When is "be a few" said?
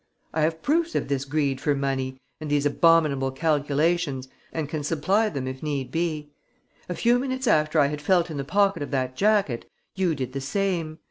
5.91-7.19